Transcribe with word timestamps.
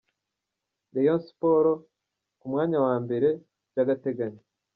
Reyo 0.93 1.15
Siporo 1.25 1.73
ku 2.39 2.45
mwanya 2.51 2.77
wa 2.85 2.95
mbere 3.03 3.29
by’agateganyo 3.69 4.41